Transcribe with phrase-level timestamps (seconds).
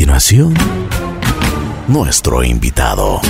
[0.00, 0.54] continuación,
[1.86, 3.20] nuestro invitado.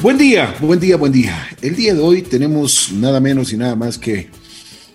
[0.00, 1.44] Buen día, buen día, buen día.
[1.60, 4.30] El día de hoy tenemos nada menos y nada más que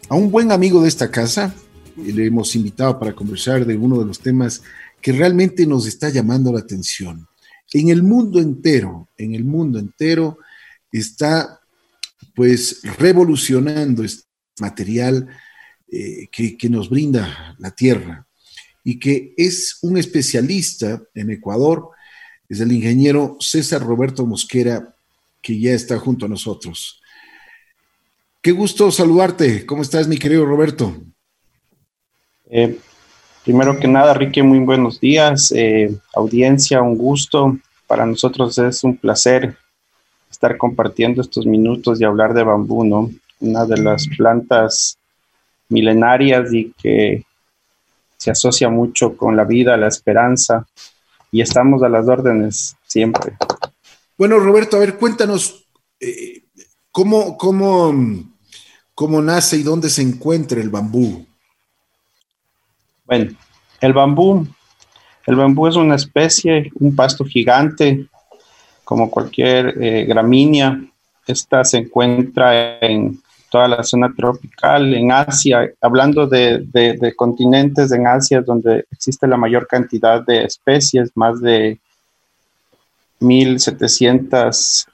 [0.07, 1.53] a un buen amigo de esta casa.
[1.97, 4.63] Le hemos invitado para conversar de uno de los temas
[5.01, 7.27] que realmente nos está llamando la atención.
[7.73, 10.37] En el mundo entero, en el mundo entero
[10.89, 11.59] está
[12.33, 14.23] pues revolucionando este
[14.61, 15.27] material
[15.91, 18.24] eh, que, que nos brinda la Tierra
[18.85, 21.89] y que es un especialista en Ecuador,
[22.47, 24.95] es el ingeniero César Roberto Mosquera
[25.41, 27.01] que ya está junto a nosotros.
[28.41, 29.65] Qué gusto saludarte.
[29.65, 30.95] ¿Cómo estás, mi querido Roberto?
[32.51, 32.77] Eh,
[33.43, 35.51] primero que nada, Ricky, muy buenos días.
[35.55, 37.57] Eh, audiencia, un gusto.
[37.87, 39.57] Para nosotros es un placer
[40.29, 43.09] estar compartiendo estos minutos y hablar de bambú, ¿no?
[43.39, 44.99] Una de las plantas
[45.69, 47.23] milenarias y que
[48.25, 50.65] se asocia mucho con la vida, la esperanza,
[51.31, 53.37] y estamos a las órdenes siempre.
[54.17, 55.67] Bueno, Roberto, a ver, cuéntanos
[55.99, 56.41] eh,
[56.89, 57.93] ¿cómo, cómo,
[58.95, 61.23] cómo nace y dónde se encuentra el bambú.
[63.05, 63.31] Bueno,
[63.79, 64.47] el bambú,
[65.27, 68.07] el bambú es una especie, un pasto gigante,
[68.83, 70.83] como cualquier eh, gramínea.
[71.27, 73.21] Esta se encuentra en
[73.55, 79.37] toda la zona tropical, en Asia, hablando de, de continentes en Asia donde existe la
[79.37, 81.79] mayor cantidad de especies, más de
[83.21, 84.87] 1.700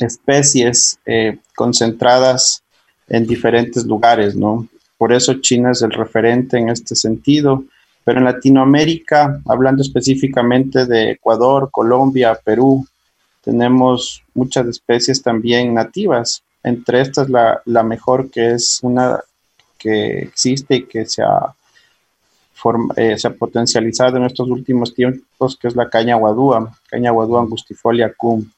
[0.00, 2.64] especies eh, concentradas
[3.06, 4.66] en diferentes lugares, ¿no?
[4.98, 7.62] Por eso China es el referente en este sentido.
[8.02, 12.84] Pero en Latinoamérica, hablando específicamente de Ecuador, Colombia, Perú,
[13.42, 16.42] tenemos muchas especies también nativas.
[16.66, 19.20] Entre estas, la, la mejor que es una
[19.78, 21.54] que existe y que se ha
[22.96, 27.42] eh, se ha potencializado en estos últimos tiempos, que es la caña guadúa, caña guadúa
[27.42, 28.50] angustifolia cum.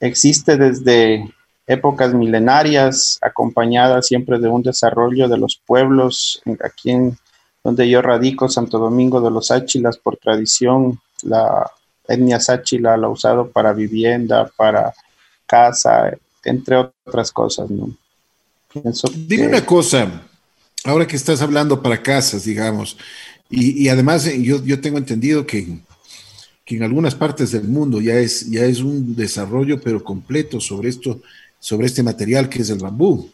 [0.00, 1.30] Existe desde
[1.66, 7.18] épocas milenarias, acompañada siempre de un desarrollo de los pueblos, aquí en
[7.62, 11.70] donde yo radico, Santo Domingo de los Áchilas, por tradición, la
[12.08, 14.94] etnia sáchila la ha usado para vivienda, para
[15.46, 17.90] casa, entre otras cosas, ¿no?
[19.14, 20.22] Dime una cosa,
[20.84, 22.96] ahora que estás hablando para casas, digamos,
[23.50, 25.78] y, además eh, yo, yo, tengo entendido que,
[26.64, 30.88] que, en algunas partes del mundo ya es, ya es un desarrollo, pero completo sobre
[30.88, 31.20] esto,
[31.60, 33.30] sobre este material que es el bambú.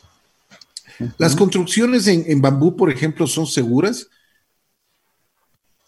[1.19, 4.09] ¿Las construcciones en, en, bambú, por ejemplo, son seguras?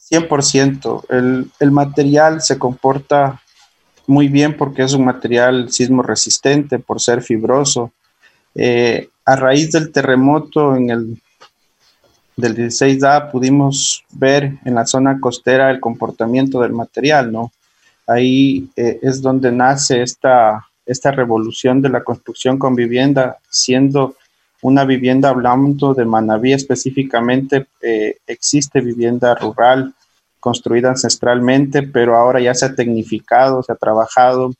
[0.08, 1.06] 100%.
[1.08, 3.42] El, el material se comporta
[4.10, 7.92] muy bien porque es un material sismo resistente por ser fibroso.
[8.56, 11.22] Eh, a raíz del terremoto en el
[12.36, 17.52] del 16A pudimos ver en la zona costera el comportamiento del material, ¿no?
[18.06, 24.16] Ahí eh, es donde nace esta, esta revolución de la construcción con vivienda, siendo
[24.62, 29.94] una vivienda, hablando de Manaví específicamente, eh, existe vivienda rural
[30.40, 34.52] construida ancestralmente, pero ahora ya se ha tecnificado, se ha trabajado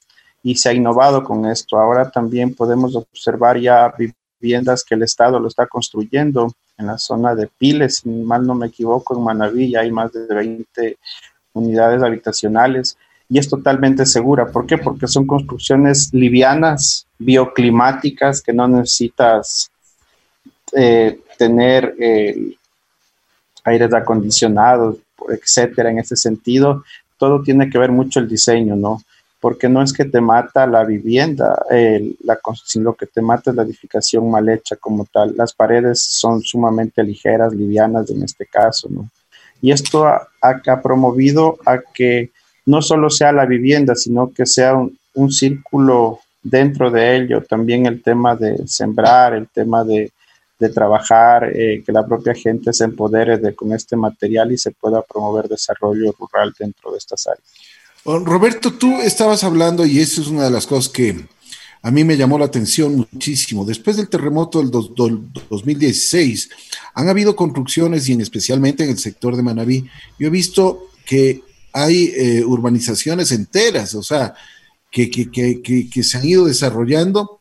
[0.42, 1.78] y se ha innovado con esto.
[1.78, 3.92] Ahora también podemos observar ya
[4.40, 8.54] viviendas que el Estado lo está construyendo en la zona de Piles, si mal no
[8.54, 10.98] me equivoco, en Manaví hay más de 20
[11.52, 12.96] unidades habitacionales
[13.28, 14.50] y es totalmente segura.
[14.50, 14.78] ¿Por qué?
[14.78, 19.70] Porque son construcciones livianas, bioclimáticas, que no necesitas
[20.72, 22.54] eh, tener eh,
[23.64, 24.96] aires acondicionados,
[25.28, 26.84] etcétera, en ese sentido.
[27.18, 29.02] Todo tiene que ver mucho el diseño, ¿no?
[29.40, 31.58] porque no es que te mata la vivienda,
[32.22, 35.34] la, sino que te mata es la edificación mal hecha como tal.
[35.34, 39.08] Las paredes son sumamente ligeras, livianas en este caso, ¿no?
[39.62, 42.30] Y esto ha, promovido a que
[42.66, 47.84] no solo sea la vivienda, sino que sea un, un, círculo dentro de ello, también
[47.86, 50.12] el tema de sembrar, el tema de,
[50.60, 54.70] de trabajar, eh, que la propia gente se empodere de, con este material y se
[54.70, 57.44] pueda promover desarrollo rural dentro de estas áreas.
[58.04, 61.26] Oh, Roberto, tú estabas hablando y eso es una de las cosas que
[61.82, 63.64] a mí me llamó la atención muchísimo.
[63.64, 66.50] Después del terremoto del, 2016,
[66.94, 71.42] han habido construcciones y en especialmente en el sector de Manabí, yo he visto que
[71.72, 74.34] hay eh, urbanizaciones enteras, o sea,
[74.90, 77.40] que, que, se han ido desarrollando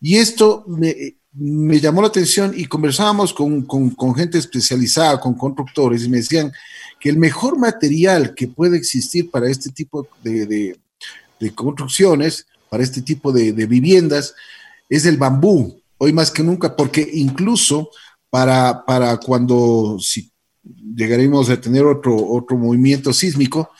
[0.00, 6.04] y esto me, me llamó la atención y conversábamos con, con, gente especializada, con constructores,
[6.04, 6.52] y me decían
[6.98, 10.76] que el mejor material que puede existir para este tipo de,
[11.38, 14.34] de, construcciones, para este tipo de, viviendas,
[14.88, 17.90] es el bambú, hoy más que nunca, porque incluso
[18.28, 20.30] para, para cuando, si
[20.94, 23.70] llegaremos a tener otro, otro movimiento sísmico,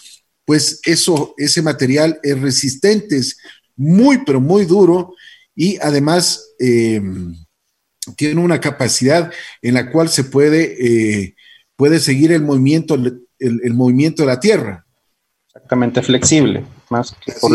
[0.44, 3.36] pues eso, ese material es resistente, es
[3.76, 5.14] muy, pero muy duro
[5.54, 7.02] y además eh,
[8.16, 11.34] tiene una capacidad en la cual se puede, eh,
[11.76, 14.86] puede seguir el movimiento, el, movimiento de la Tierra.
[15.46, 17.52] Exactamente, flexible, más que por,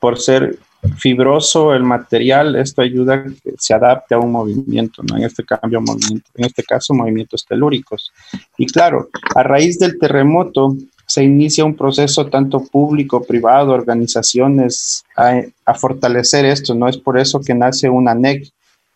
[0.00, 0.58] por, ser
[0.98, 5.16] fibroso el material, esto ayuda a que se adapte a un movimiento, ¿no?
[5.16, 8.12] En este cambio, movimiento, en este caso, movimientos telúricos.
[8.56, 15.74] Y claro, a raíz del terremoto, se inicia un proceso tanto público, privado, organizaciones a,
[15.74, 16.88] fortalecer esto, ¿no?
[16.88, 18.50] Es por eso que nace una NEC,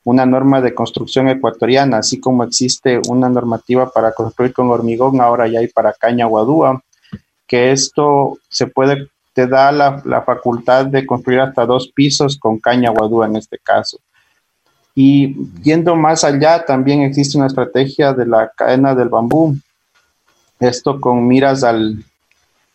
[0.04, 5.48] una norma de construcción ecuatoriana, así como existe una normativa para construir con hormigón, ahora
[5.48, 6.82] ya hay para caña guadúa,
[7.46, 12.58] que esto se puede, te da la, la facultad de construir hasta dos pisos con
[12.58, 13.98] caña guadúa en este caso.
[14.94, 19.56] Y yendo más allá, también existe una estrategia de la cadena del bambú,
[20.60, 22.04] esto con miras al,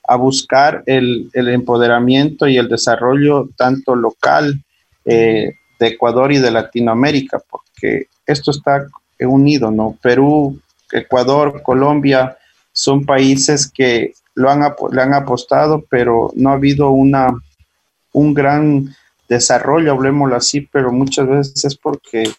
[0.08, 4.64] a buscar el, empoderamiento y el desarrollo tanto local
[5.06, 8.88] eh, de Ecuador y de Latinoamérica, porque esto está
[9.20, 9.98] unido, ¿no?
[10.02, 10.60] Perú,
[10.92, 12.38] Ecuador, Colombia
[12.72, 17.30] son países que lo han, le han apostado, pero no ha habido una,
[18.14, 18.96] un gran
[19.30, 22.30] desarrollo, hablemoslo así, pero muchas veces es porque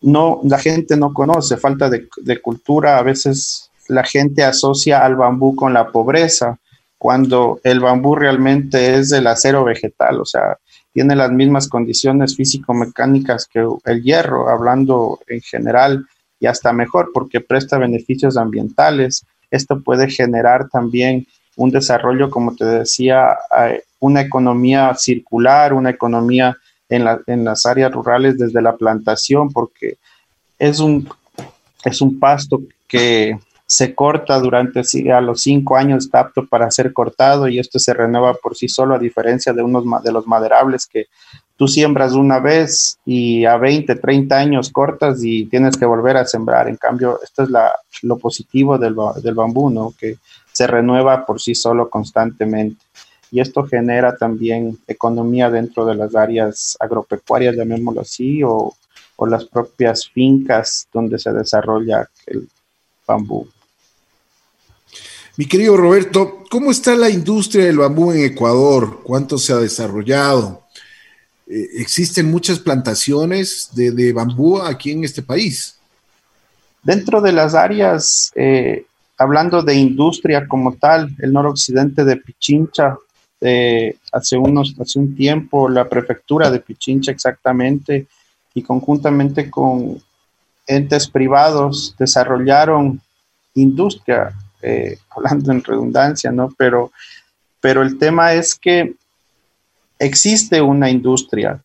[0.00, 5.16] no, la gente no conoce, falta de, de cultura, a veces la gente asocia al
[5.16, 6.58] bambú con la pobreza,
[6.98, 10.58] cuando el bambú realmente es del acero vegetal, o sea,
[10.92, 16.06] tiene las mismas condiciones físico-mecánicas que el hierro, hablando en general,
[16.40, 19.26] y hasta mejor porque presta beneficios ambientales.
[19.50, 21.26] Esto puede generar también
[21.56, 23.36] un desarrollo, como te decía,
[23.98, 26.56] una economía circular, una economía
[26.88, 29.96] en, en las áreas rurales desde la plantación, porque
[30.58, 31.08] es un,
[31.84, 34.82] es un pasto que se corta durante
[35.12, 38.68] a los cinco años, está apto para ser cortado y esto se renueva por sí
[38.68, 41.06] solo, a diferencia de unos de los maderables que
[41.56, 46.26] tú siembras una vez y a 20, 30 años cortas y tienes que volver a
[46.26, 46.68] sembrar.
[46.68, 47.72] En cambio, esto es la,
[48.02, 49.94] lo positivo del, del bambú, ¿no?
[49.98, 50.16] que
[50.52, 52.84] se renueva por sí solo constantemente.
[53.30, 58.74] Y esto genera también economía dentro de las áreas agropecuarias, llamémoslo así, o,
[59.16, 62.48] o las propias fincas donde se desarrolla el
[63.06, 63.46] bambú.
[65.36, 69.00] Mi querido Roberto, ¿cómo está la industria del bambú en Ecuador?
[69.02, 70.62] ¿Cuánto se ha desarrollado?
[71.48, 75.76] Eh, ¿Existen muchas plantaciones de, bambú aquí en este país?
[76.84, 78.86] Dentro de las áreas, eh,
[79.18, 82.96] hablando de industria como tal, el noroccidente de Pichincha,
[83.40, 88.06] eh, hace, unos, hace un tiempo la prefectura de Pichincha exactamente
[88.54, 90.00] y conjuntamente con
[90.66, 93.00] entes privados desarrollaron
[93.54, 96.52] industria eh, hablando en redundancia, ¿no?
[96.56, 96.90] Pero,
[97.60, 98.94] pero el tema es que
[99.98, 101.60] existe una industria,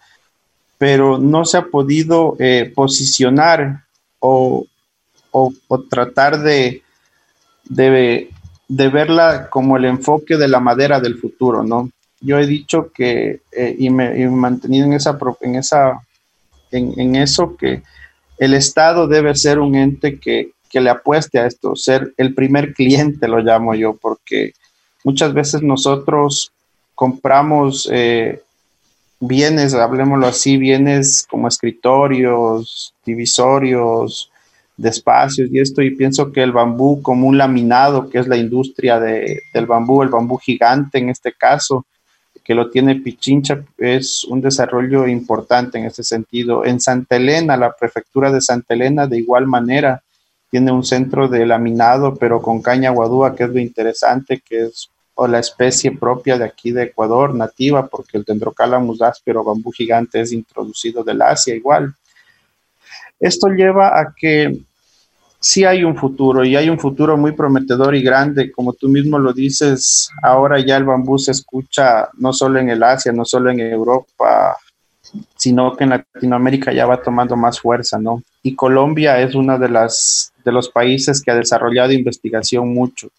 [0.77, 3.85] pero no se ha podido eh, posicionar
[4.19, 4.65] o,
[5.89, 6.83] tratar de,
[7.63, 8.29] de,
[8.67, 11.89] verla como el enfoque de la madera del futuro, ¿no?
[12.19, 16.01] Yo he dicho que, eh, y, me, he mantenido en, esa, en, esa,
[16.71, 17.81] en eso, que
[18.39, 22.73] el Estado debe ser un ente que, que le apueste a esto, ser el primer
[22.73, 24.53] cliente, lo llamo yo, porque
[25.03, 26.51] muchas veces nosotros
[26.95, 28.41] compramos eh,
[29.19, 34.31] bienes, hablemoslo así, bienes como escritorios, divisorios,
[34.79, 38.37] de espacios y esto, y pienso que el bambú como un laminado, que es la
[38.37, 41.85] industria de, del bambú, el bambú gigante en este caso,
[42.49, 46.65] que lo tiene Pichincha, es un desarrollo importante en ese sentido.
[46.65, 50.01] En Santa Elena, la prefectura de Santa Elena, de igual manera,
[50.49, 54.89] tiene un centro de laminado, pero con caña guadúa, que es lo interesante, que es
[55.15, 60.31] la especie propia de aquí de Ecuador, nativa, porque el Dendrocalamus áspero bambú gigante es
[60.31, 61.93] introducido del Asia igual.
[63.19, 64.59] Esto lleva a que
[65.39, 69.17] sí hay un futuro y hay un futuro muy prometedor y grande, como tú mismo
[69.17, 73.49] lo dices, ahora ya el bambú se escucha no solo en el Asia, no solo
[73.49, 74.57] en Europa,
[75.35, 78.21] sino que en Latinoamérica ya va tomando más fuerza, ¿no?
[78.43, 83.09] Y Colombia es uno de, de los países que ha desarrollado investigación mucho.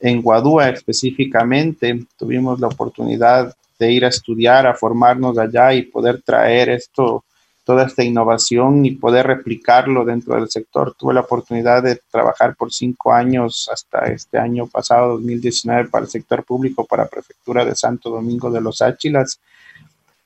[0.00, 6.22] En Guadúa específicamente tuvimos la oportunidad de ir a estudiar, a formarnos allá y poder
[6.22, 7.24] traer esto,
[7.64, 10.94] toda esta innovación y poder replicarlo dentro del sector.
[10.98, 16.10] Tuve la oportunidad de trabajar por cinco años hasta este año pasado, 2019, para el
[16.10, 19.40] sector público, para Prefectura de Santo Domingo de los Áchilas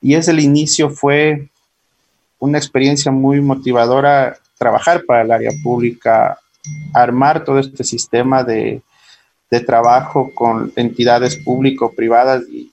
[0.01, 1.49] y ese el inicio fue
[2.39, 6.39] una experiencia muy motivadora trabajar para el área pública
[6.95, 8.83] armar todo este sistema de,
[9.51, 12.73] de trabajo con entidades público-privadas y,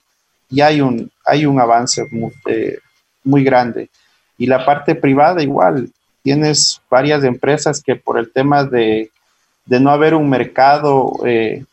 [0.50, 2.78] y, hay, un, hay un avance muy, eh,
[3.24, 3.90] muy grande.
[4.38, 5.90] Y la parte privada igual,
[6.22, 9.10] tienes varias empresas que por el tema de,
[9.64, 11.64] de no haber un mercado, eh,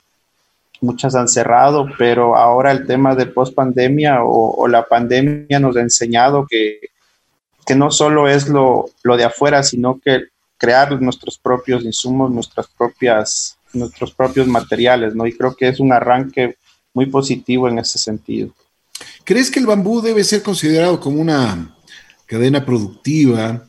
[0.83, 5.81] muchas han cerrado, pero ahora el tema de post pandemia o, la pandemia nos ha
[5.81, 6.79] enseñado que,
[7.65, 10.25] que no solo es lo, lo, de afuera, sino que
[10.57, 15.25] crear nuestros propios insumos, nuestras propias, nuestros propios materiales, ¿no?
[15.25, 16.57] Y creo que es un arranque
[16.93, 18.51] muy positivo en ese sentido.
[19.23, 21.72] ¿Crees que el bambú debe ser considerado como una
[22.33, 23.63] cadena productiva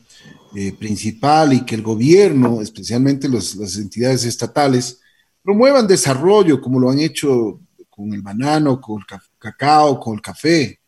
[0.55, 5.01] eh, principal y que el gobierno, especialmente las entidades estatales,
[5.43, 7.59] promuevan desarrollo como lo han hecho
[7.95, 10.79] con el banano, con el cacao, con el café?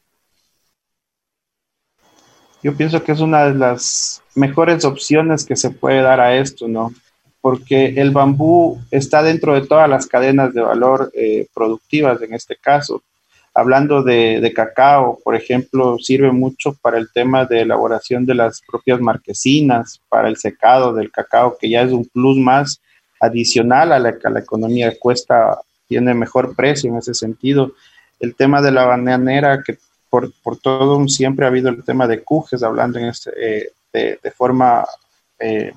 [2.64, 6.68] Yo pienso que es una de las mejores opciones que se puede dar a esto,
[6.68, 6.92] ¿no?
[7.40, 12.58] Porque el bambú está dentro de todas las cadenas de valor eh, productivas en este
[12.58, 13.04] caso.
[13.60, 19.02] Hablando de, cacao, por ejemplo, sirve mucho para el tema de elaboración de las propias
[19.02, 22.80] marquesinas, para el secado del cacao, que ya es un plus más
[23.20, 27.72] adicional a la que la economía cuesta, tiene mejor precio en ese sentido.
[28.20, 32.22] El tema de la bananera, que por, por todo siempre ha habido el tema de
[32.22, 34.86] cujes, hablando en este, eh, de, de, forma
[35.40, 35.74] eh,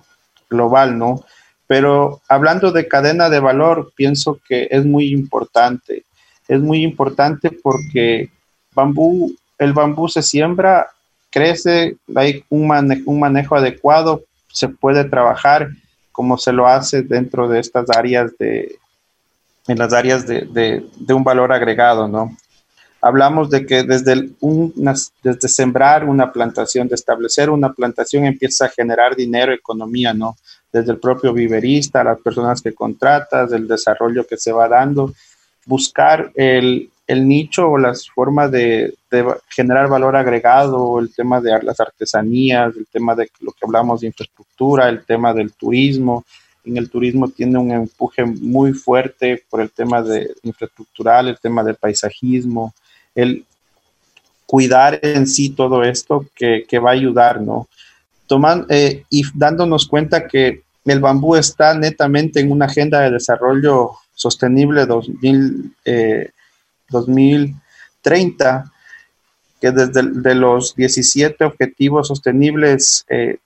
[0.50, 1.24] global, ¿no?
[1.66, 6.04] Pero hablando de cadena de valor, pienso que es muy importante
[6.50, 8.28] es muy importante porque
[8.74, 10.88] bambú, el bambú se siembra,
[11.30, 15.68] crece, hay un, mane un manejo adecuado, se puede trabajar
[16.10, 18.76] como se lo hace dentro de estas áreas de,
[19.68, 22.36] en las áreas de, de, un valor agregado, ¿no?
[23.00, 24.74] Hablamos de que desde, un,
[25.22, 30.36] desde sembrar una plantación, de establecer una plantación, empieza a generar dinero, economía, ¿no?
[30.72, 35.14] Desde el propio viverista, las personas que contratas, el desarrollo que se va dando
[35.66, 38.94] buscar el, el nicho o las formas de,
[39.48, 44.06] generar valor agregado, el tema de las artesanías, el tema de lo que hablamos de
[44.06, 46.24] infraestructura, el tema del turismo.
[46.64, 51.64] En el turismo tiene un empuje muy fuerte por el tema de infraestructural, el tema
[51.64, 52.74] del paisajismo,
[53.12, 53.44] el
[54.46, 57.66] cuidar en sí todo esto que, que va a ayudar, ¿no?
[58.28, 63.92] Toman, eh, y dándonos cuenta que el bambú está netamente en una agenda de desarrollo
[64.20, 66.30] sostenible 2000, eh,
[66.90, 68.70] 2030,
[69.58, 73.38] que desde de los 17 objetivos sostenibles, eh,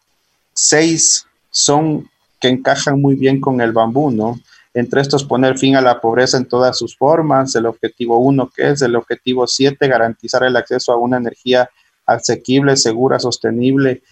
[0.52, 4.40] 6 son que encajan muy bien con el bambú, ¿no?
[4.74, 8.70] Entre estos, poner fin a la pobreza en todas sus formas, el objetivo 1, que
[8.70, 11.70] es el objetivo 7, garantizar el acceso a una energía
[12.04, 14.02] asequible, segura, sostenible.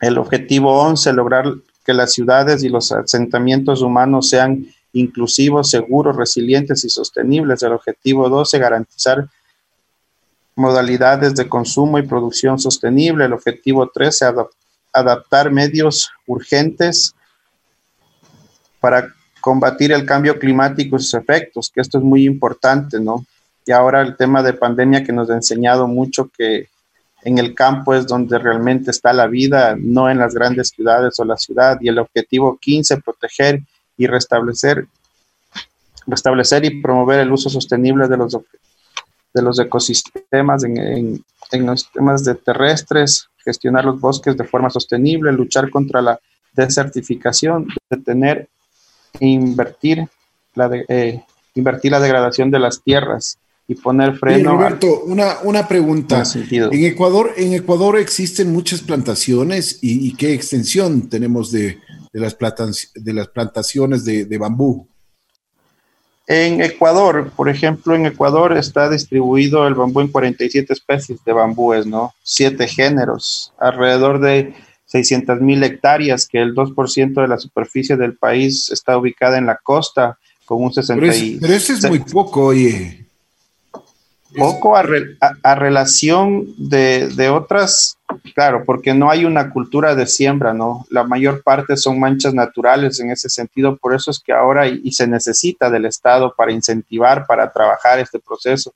[0.00, 1.46] El objetivo 11, lograr
[1.82, 7.62] que las ciudades y los asentamientos humanos sean inclusivos, seguros, resilientes y sostenibles.
[7.62, 9.28] El objetivo 12, garantizar
[10.56, 13.24] modalidades de consumo y producción sostenible.
[13.24, 14.48] El objetivo 13, adap
[14.92, 17.14] adaptar medios urgentes
[18.80, 23.24] para combatir el cambio climático y sus efectos, que esto es muy importante, ¿no?
[23.66, 26.68] Y ahora el tema de pandemia que nos ha enseñado mucho que
[27.22, 31.24] en el campo es donde realmente está la vida, no en las grandes ciudades o
[31.24, 31.78] la ciudad.
[31.80, 33.60] Y el objetivo 15, proteger
[33.98, 34.86] y restablecer,
[36.06, 38.32] restablecer y promover el uso sostenible de los,
[39.34, 44.70] de los ecosistemas en, en, en los temas de terrestres, gestionar los bosques de forma
[44.70, 46.18] sostenible, luchar contra la
[46.54, 48.48] desertificación, detener
[49.20, 50.08] e invertir
[50.54, 51.22] la, de, eh,
[51.54, 54.50] invertir la degradación de las tierras y poner freno.
[54.50, 56.22] Oye, Roberto, una, una pregunta.
[56.34, 61.78] En Ecuador, en Ecuador existen muchas plantaciones y, y qué extensión tenemos de,
[62.18, 62.36] de las,
[62.94, 64.88] de las plantaciones de, de, bambú?
[66.26, 71.86] En Ecuador, por ejemplo, en Ecuador está distribuido el bambú en 47 especies de bambúes,
[71.86, 72.12] ¿no?
[72.22, 74.54] Siete géneros, alrededor de
[74.86, 79.56] 600 mil hectáreas, que el 2% de la superficie del país está ubicada en la
[79.56, 83.07] costa, con un 60 pero, es, pero eso es muy poco, oye.
[84.36, 87.98] Poco a, re, a, relación de, de otras
[88.34, 90.86] Claro, porque no hay una cultura de siembra, ¿no?
[90.90, 94.80] La mayor parte son manchas naturales en ese sentido, por eso es que ahora y,
[94.82, 98.72] y se necesita del Estado para incentivar, para trabajar este proceso.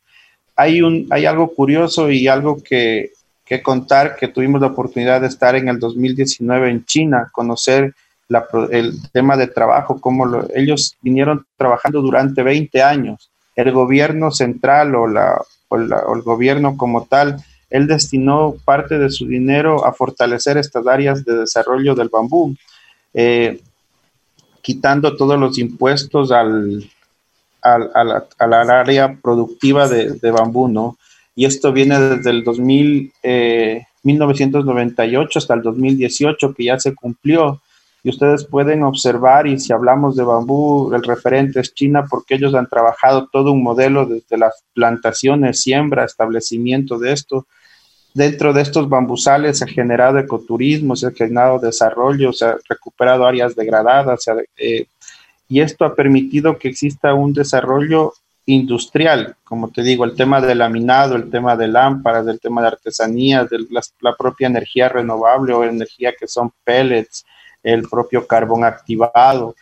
[0.54, 3.12] Hay, un, hay algo curioso y algo que,
[3.44, 7.94] que contar, que tuvimos la oportunidad de estar en el 2019 en China, conocer
[8.28, 13.31] la, el tema de trabajo, cómo lo, ellos vinieron trabajando durante 20 años.
[13.56, 17.42] El gobierno central o, la, o, la, o el gobierno como tal
[17.72, 22.54] él destinó parte de su dinero a fortalecer estas áreas de desarrollo del bambú.
[23.14, 23.60] Eh,
[24.60, 26.84] quitando todos los impuestos al,
[27.62, 27.90] al,
[28.38, 30.98] al, área productiva de, de, bambú, ¿no?
[31.34, 33.12] Y esto viene desde el 2000,
[34.02, 37.60] 1998 hasta el 2018, que ya se cumplió.
[38.04, 42.54] Y ustedes pueden observar, y si hablamos de bambú, el referente es China, porque ellos
[42.54, 47.46] han trabajado todo un modelo desde las plantaciones, siembra, establecimiento de esto.
[48.14, 53.24] Dentro de estos bambusales se ha generado ecoturismo, se ha generado desarrollo, se ha recuperado
[53.24, 54.24] áreas degradadas,
[54.56, 54.86] eh,
[55.48, 58.14] y esto ha permitido que exista un desarrollo
[58.46, 62.68] industrial, como te digo, el tema del laminado, el tema de lámparas, el tema de
[62.68, 63.58] artesanías, de
[64.00, 67.24] la, propia energía renovable o energía que son pellets,
[67.62, 69.54] el propio carbón activado.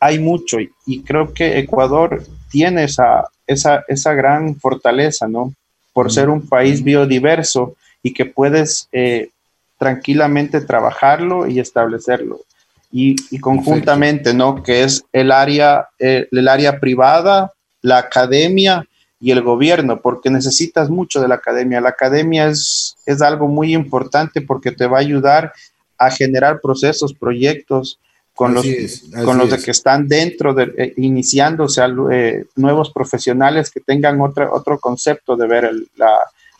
[0.00, 5.54] Hay mucho y, creo que Ecuador tiene esa, esa, esa gran fortaleza, ¿no?
[5.92, 9.30] Por ser un país biodiverso y que puedes eh,
[9.78, 12.40] tranquilamente trabajarlo y establecerlo.
[12.92, 14.62] Y, conjuntamente, ¿no?
[14.62, 18.86] Que es el área, eh, el área privada, la academia
[19.18, 21.80] y el gobierno, porque necesitas mucho de la academia.
[21.80, 25.52] La academia es, es algo muy importante porque te va a ayudar
[26.06, 27.98] a generar procesos, proyectos
[28.34, 28.66] con los,
[29.24, 31.82] con los de que están dentro, de, eh, iniciándose
[32.12, 36.16] eh, nuevos profesionales que tengan otro, otro concepto de ver el, la,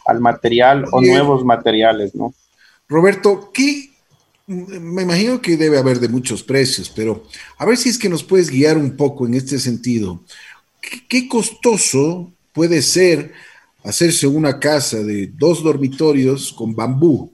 [0.07, 2.33] al material o nuevos materiales, ¿no?
[2.89, 3.91] Roberto, ¿qué?
[4.47, 7.25] Me imagino que debe haber de muchos precios, pero
[7.57, 10.21] a ver si es que nos puedes guiar un poco en este sentido.
[11.09, 13.33] ¿qué costoso puede ser
[13.83, 17.34] hacerse una casa de dos dormitorios con bambú?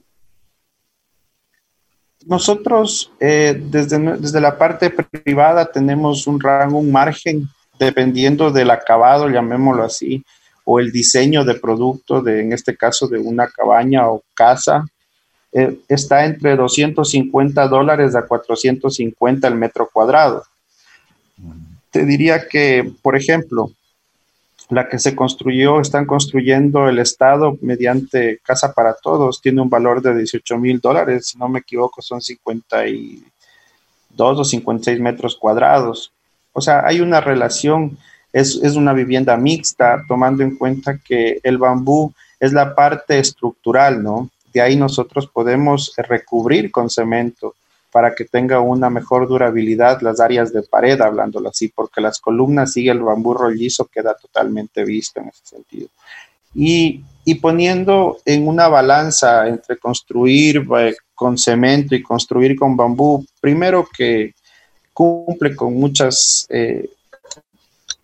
[2.25, 7.49] Nosotros eh, desde, desde la parte privada tenemos un rango, un margen,
[7.79, 10.23] dependiendo del acabado, llamémoslo así,
[10.63, 14.85] o el diseño de producto, de, en este caso de una cabaña o casa,
[15.51, 20.43] eh, está entre 250 dólares a 450 el metro cuadrado.
[21.89, 23.71] Te diría que, por ejemplo,
[24.71, 30.01] la que se construyó, están construyendo el Estado mediante Casa para Todos, tiene un valor
[30.01, 33.21] de 18 mil dólares, si no me equivoco, son 52
[34.17, 36.13] o 56 metros cuadrados.
[36.53, 37.97] O sea, hay una relación,
[38.31, 44.01] es, es una vivienda mixta, tomando en cuenta que el bambú es la parte estructural,
[44.01, 44.29] ¿no?
[44.53, 47.55] De ahí nosotros podemos recubrir con cemento
[47.91, 52.73] para que tenga una mejor durabilidad las áreas de pared, hablándolo así, porque las columnas
[52.73, 55.89] sigue el bambú rollizo, queda totalmente visto en ese sentido.
[56.53, 63.25] Y, y poniendo en una balanza entre construir eh, con cemento y construir con bambú,
[63.39, 64.33] primero que
[64.93, 66.89] cumple con muchas, eh,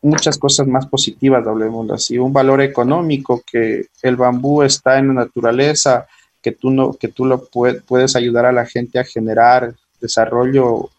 [0.02, 5.14] muchas cosas más positivas, hablemoslo así, un valor económico, que el bambú está en la
[5.26, 6.08] naturaleza,
[6.48, 10.90] que tú, no, que tú lo puedes ayudar a la gente a generar desarrollo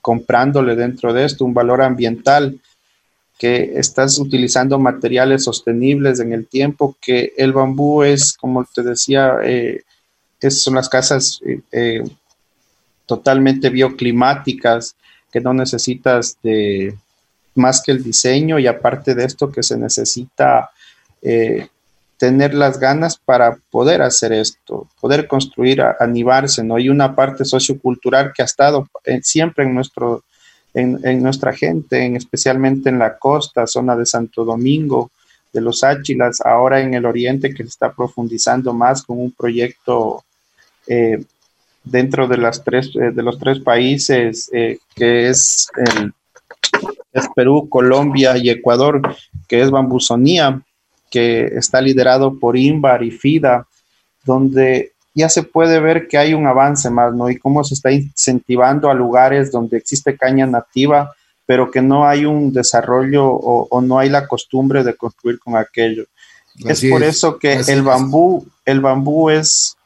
[0.00, 2.60] comprándole dentro de esto un valor ambiental,
[3.36, 9.38] que estás utilizando materiales sostenibles en el tiempo, que el bambú es, como te decía,
[9.42, 9.82] eh,
[10.48, 12.04] son las casas eh, eh,
[13.04, 14.94] totalmente bioclimáticas,
[15.32, 16.96] que no necesitas de
[17.56, 20.70] más que el diseño y aparte de esto que se necesita
[22.24, 26.76] tener las ganas para poder hacer esto, poder construir, animarse, ¿no?
[26.76, 28.88] Hay una parte sociocultural que ha estado
[29.20, 30.24] siempre en, nuestro,
[30.72, 35.10] en, nuestra gente, en, especialmente en la costa, zona de Santo Domingo,
[35.52, 40.24] de los Áchilas, ahora en el oriente que se está profundizando más con un proyecto
[40.86, 41.22] eh,
[41.84, 45.68] dentro de, las tres, eh, de los tres países eh, que es,
[47.12, 49.02] es Perú, Colombia y Ecuador,
[49.46, 50.62] que es Bambusonía
[51.10, 53.66] que está liderado por INVAR y FIDA,
[54.24, 57.30] donde ya se puede ver que hay un avance más, ¿no?
[57.30, 61.12] Y cómo se está incentivando a lugares donde existe caña nativa,
[61.46, 66.04] pero que no hay un desarrollo o, no hay la costumbre de construir con aquello.
[66.66, 69.76] es por eso que el bambú, el bambú es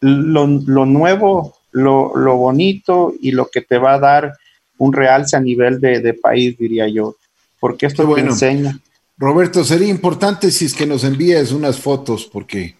[0.00, 4.34] lo, nuevo, lo, bonito y lo que te va a dar
[4.76, 7.16] un realce a nivel de, país, diría yo,
[7.58, 8.78] porque esto te enseña.
[9.18, 12.76] Roberto, sería importante si es que nos envíes unas fotos, porque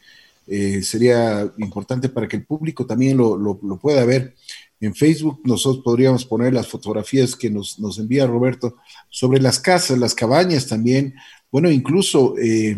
[0.47, 4.35] eh, sería importante para que el público también lo, pueda ver.
[4.81, 8.77] En Facebook nosotros podríamos poner las fotografías que nos, envía Roberto
[9.11, 11.13] sobre las casas, las cabañas también.
[11.51, 12.77] Bueno, incluso eh,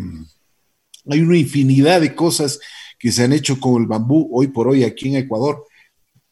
[1.11, 2.59] hay una infinidad de cosas
[2.99, 5.67] que se han hecho con el bambú hoy por hoy aquí en Ecuador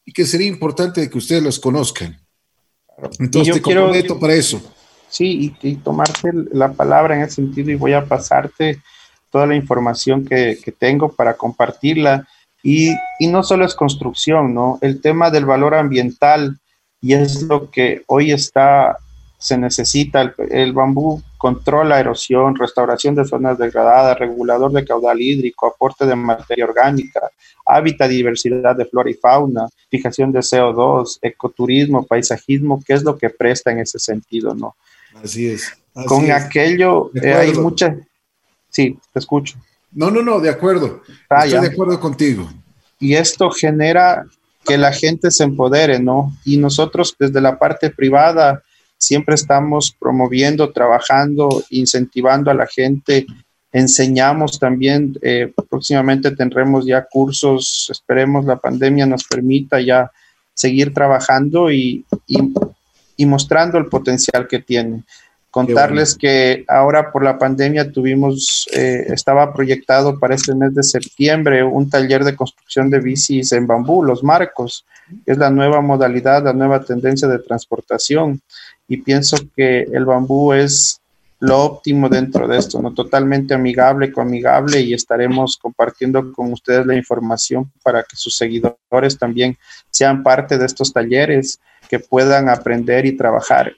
[0.03, 2.19] y que sería importante que ustedes los conozcan.
[3.19, 4.59] Entonces te comprometo para eso
[5.09, 8.81] sí, y, tomarte la palabra en ese sentido y voy a pasarte
[9.31, 12.27] toda la información que, tengo para compartirla.
[12.63, 14.77] Y, no solo es construcción, ¿no?
[14.81, 16.59] El tema del valor ambiental
[17.01, 18.97] y es lo que hoy está,
[19.37, 20.33] se necesita.
[20.49, 26.65] El, bambú controla erosión, restauración de zonas degradadas, regulador de caudal hídrico, aporte de materia
[26.65, 27.21] orgánica,
[27.65, 33.29] hábitat, diversidad de flora y fauna, fijación de CO2, ecoturismo, paisajismo, ¿qué es lo que
[33.29, 34.75] presta en ese sentido, no?
[35.23, 35.71] Así es.
[36.05, 37.95] Con aquello eh, hay mucha...
[38.69, 39.57] Sí, te escucho.
[39.91, 41.01] No, no, no, de acuerdo.
[41.29, 42.49] Ah, Estoy de acuerdo contigo.
[42.99, 44.25] Y esto genera
[44.65, 46.35] que la gente se empodere, ¿no?
[46.45, 48.61] Y nosotros desde la parte privada
[48.97, 53.25] siempre estamos promoviendo, trabajando, incentivando a la gente,
[53.71, 60.11] enseñamos también, eh, próximamente tendremos ya cursos, esperemos la pandemia nos permita ya
[60.53, 62.53] seguir trabajando y, y
[63.25, 65.03] mostrando el potencial que tiene.
[65.51, 71.63] Contarles que ahora por la pandemia tuvimos, eh, estaba proyectado para este mes de septiembre
[71.63, 74.85] un taller de construcción de bicis en bambú, los marcos,
[75.25, 78.39] es la nueva modalidad, la nueva tendencia de transportación.
[78.87, 80.98] Y pienso que el bambú es
[81.39, 82.93] lo óptimo dentro de esto, ¿no?
[82.93, 89.57] Totalmente amigable, coamigable y estaremos compartiendo con ustedes la información para que sus seguidores también
[89.89, 93.73] sean parte de estos talleres, que puedan aprender y trabajar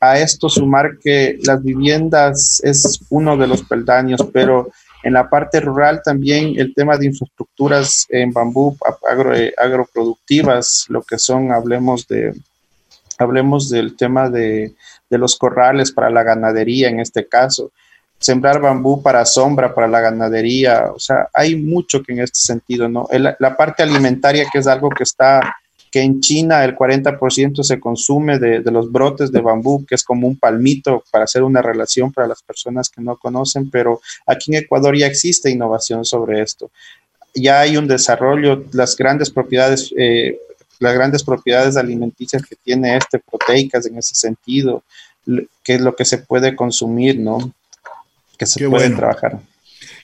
[0.00, 4.70] a esto sumar que las viviendas es uno de los peldaños, pero
[5.02, 8.76] en la parte rural también el tema de infraestructuras en bambú
[9.10, 12.32] agro, eh, agroproductivas, lo que son, hablemos de,
[13.18, 14.74] hablemos del tema de,
[15.16, 17.70] los corrales para la ganadería en este caso,
[18.18, 22.88] sembrar bambú para sombra, para la ganadería, o sea, hay mucho que en este sentido,
[22.88, 23.08] ¿no?
[23.10, 25.40] la parte alimentaria que es algo que está
[25.90, 30.26] que en China el 40% se consume de, los brotes de bambú, que es como
[30.26, 34.62] un palmito para hacer una relación para las personas que no conocen, pero aquí en
[34.62, 36.70] Ecuador ya existe innovación sobre esto.
[37.34, 40.38] Ya hay un desarrollo, las grandes propiedades, eh,
[40.80, 44.82] las grandes propiedades alimenticias que tiene este, proteicas en ese sentido,
[45.62, 47.52] que es lo que se puede consumir, ¿no?
[48.36, 49.40] Que se puede trabajar.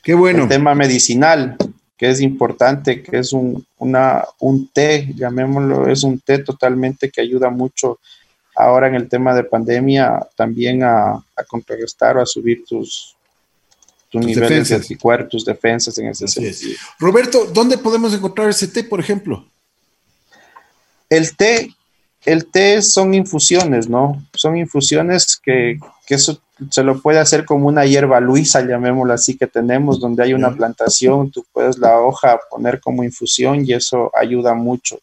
[0.02, 0.42] Qué bueno.
[0.42, 1.56] El tema medicinal,
[1.96, 7.20] que es importante, que es un, una, un té, llamémoslo, es un té totalmente que
[7.20, 7.98] ayuda mucho
[8.56, 13.16] ahora en el tema de pandemia también a, a contrarrestar o a subir tus,
[14.10, 16.76] tus, niveles de anticuerpos, tus defensas en ese sentido.
[16.98, 19.44] Roberto, ¿dónde podemos encontrar ese té, por ejemplo?
[21.16, 21.70] El té,
[22.24, 24.22] el té son infusiones, ¿no?
[24.35, 29.37] Son infusiones que, que eso se lo puede hacer como una hierba luisa, llamémosla así,
[29.37, 34.11] que tenemos, donde hay una plantación, tú puedes la hoja poner como infusión y eso
[34.14, 34.98] ayuda mucho.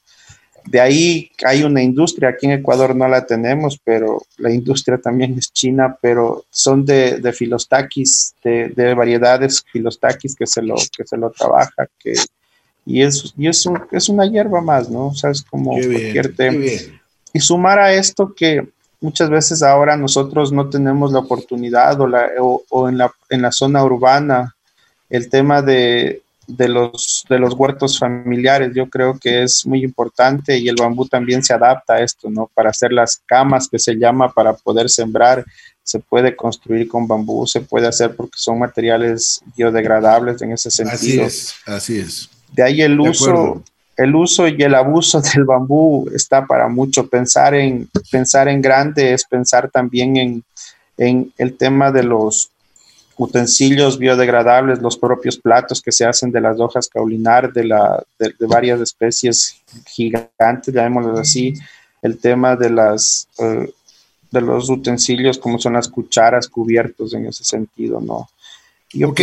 [0.65, 5.38] De ahí hay una industria, aquí en Ecuador no la tenemos, pero la industria también
[5.38, 11.17] es china, pero son de, de filostaquis, de, variedades filostaquis que se lo, que se
[11.17, 12.13] lo trabaja, que,
[12.86, 15.08] y, es, y es, es una hierba más, ¿no?
[15.08, 16.65] O sea, es como cualquier tema.
[17.34, 18.67] Y sumar a esto que
[19.00, 23.52] muchas veces ahora nosotros no tenemos la oportunidad o, la, o, en, la, en, la,
[23.52, 24.56] zona urbana
[25.10, 28.72] el tema de, de, los, de los huertos familiares.
[28.76, 32.50] Yo creo que es muy importante y el bambú también se adapta a esto, ¿no?
[32.54, 35.46] Para hacer las camas que se llama para poder sembrar,
[35.84, 41.26] se puede construir con bambú, se puede hacer porque son materiales biodegradables en ese sentido.
[41.26, 42.30] Así es, así es.
[42.52, 43.64] De ahí el uso,
[43.98, 47.08] el uso y el abuso del bambú está para mucho.
[47.08, 50.44] Pensar en, pensar en grande es pensar también en,
[51.38, 52.52] el tema de los
[53.18, 58.34] utensilios biodegradables, los propios platos que se hacen de las hojas caulinar de, la, de,
[58.42, 61.54] varias especies gigantes, llamémoslo así,
[62.02, 63.72] el tema de, las, eh,
[64.30, 68.30] de los utensilios como son las cucharas cubiertos en ese sentido, ¿no?
[68.94, 69.14] Yo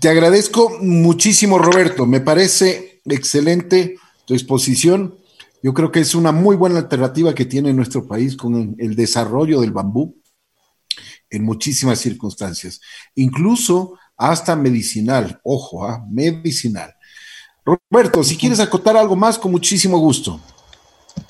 [0.00, 2.06] Te agradezco muchísimo, Roberto.
[2.06, 5.16] Me parece excelente tu exposición.
[5.62, 9.60] Yo creo que es una muy buena alternativa que tiene nuestro país con el desarrollo
[9.60, 10.16] del bambú
[11.30, 12.80] en muchísimas circunstancias,
[13.14, 16.04] incluso hasta medicinal, ojo, ¿ah?
[16.10, 16.94] medicinal.
[17.64, 20.40] Roberto, si quieres acotar algo más, con muchísimo gusto.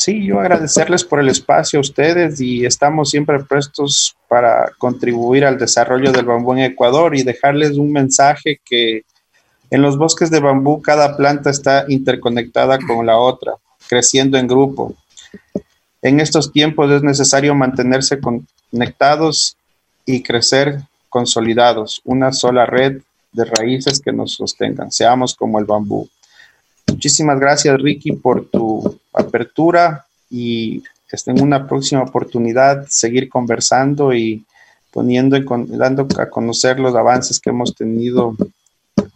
[0.04, 5.58] Sí, yo agradecerles por el espacio a ustedes y estamos siempre prestos para contribuir al
[5.58, 9.04] desarrollo del bambú en Ecuador y dejarles un mensaje que
[9.70, 13.52] en los bosques de bambú, cada planta está interconectada con la otra,
[13.88, 14.92] creciendo en grupo.
[16.02, 19.56] En estos tiempos es necesario mantenerse conectados
[20.04, 24.90] y crecer consolidados, una sola red de raíces que nos sostengan.
[24.90, 26.08] Seamos como el bambú.
[26.92, 30.82] Muchísimas gracias, Ricky, por tu apertura y
[31.26, 34.44] en una próxima oportunidad seguir conversando y
[34.90, 35.44] poniendo y
[35.76, 38.36] dando a conocer los avances que hemos tenido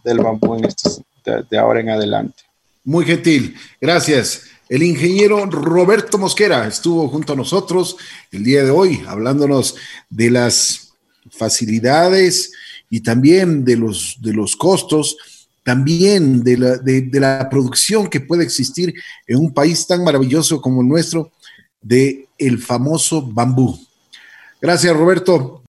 [0.03, 2.43] del bambú en estos, de, ahora en adelante.
[2.83, 4.43] Muy gentil, gracias.
[4.69, 7.97] El ingeniero Roberto Mosquera estuvo junto a nosotros
[8.31, 9.75] el día de hoy hablándonos
[10.09, 10.93] de las
[11.29, 12.51] facilidades
[12.89, 15.17] y también de los, de los costos,
[15.67, 18.93] también de la, de, la producción que puede existir
[19.27, 21.33] en un país tan maravilloso como el nuestro,
[21.81, 23.77] de el famoso bambú.
[24.61, 25.61] Gracias, Roberto.